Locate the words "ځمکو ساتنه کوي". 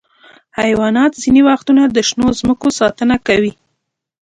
2.39-3.53